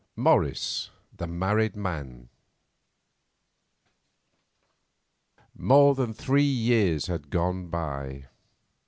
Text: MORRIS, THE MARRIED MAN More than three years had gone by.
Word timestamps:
MORRIS, 0.15 0.89
THE 1.15 1.27
MARRIED 1.27 1.75
MAN 1.75 2.29
More 5.53 5.93
than 5.93 6.11
three 6.11 6.41
years 6.41 7.05
had 7.05 7.29
gone 7.29 7.67
by. 7.67 8.25